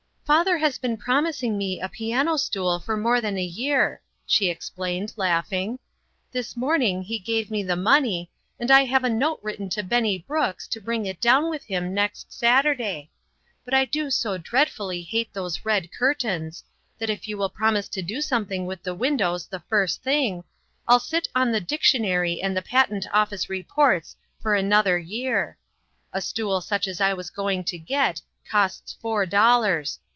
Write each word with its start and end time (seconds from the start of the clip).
"Father 0.41 0.59
has 0.59 0.77
been 0.77 0.95
promising 0.95 1.57
me 1.57 1.81
a 1.81 1.89
piano 1.89 2.37
stool 2.37 2.79
for 2.79 2.95
more 2.95 3.19
than 3.19 3.37
a 3.37 3.43
year," 3.43 4.01
she 4.25 4.49
explained, 4.49 5.11
laughing." 5.17 5.77
This 6.31 6.55
morning 6.55 7.01
he 7.01 7.19
gave 7.19 7.51
me 7.51 7.63
the 7.63 7.75
money, 7.75 8.31
and 8.57 8.71
I 8.71 8.85
have 8.85 9.03
a 9.03 9.09
note 9.09 9.41
written 9.43 9.67
to 9.71 9.83
Benny 9.83 10.17
Brooks 10.25 10.67
to 10.69 10.79
bring 10.79 11.05
it 11.05 11.19
down 11.19 11.49
with 11.49 11.65
him 11.65 11.93
next 11.93 12.31
Saturday; 12.31 13.11
but 13.65 13.73
I 13.73 13.83
do 13.83 14.09
so 14.09 14.37
dreadfully 14.37 15.01
hate 15.01 15.33
those 15.33 15.65
red 15.65 15.91
curtains, 15.91 16.63
that 16.97 17.09
if 17.09 17.27
you 17.27 17.37
will 17.37 17.49
promise 17.49 17.89
to 17.89 18.01
do 18.01 18.21
something 18.21 18.65
with 18.65 18.83
the 18.83 18.95
windows 18.95 19.47
the 19.47 19.59
first 19.59 20.01
thing, 20.01 20.45
I'll 20.87 20.99
sit 21.01 21.27
on 21.35 21.51
the 21.51 21.59
dictionary 21.59 22.41
and 22.41 22.55
the 22.55 22.61
Patent 22.61 23.05
Office 23.11 23.49
Reports 23.49 24.15
for 24.41 24.55
another 24.55 24.97
year. 24.97 25.57
A 26.13 26.21
stool 26.21 26.61
such 26.61 26.87
as 26.87 27.01
I 27.01 27.13
was 27.13 27.29
going 27.29 27.65
to 27.65 27.77
get, 27.77 28.21
costs 28.49 28.93
four 29.01 29.25
dol 29.25 29.63
lars. 29.63 29.99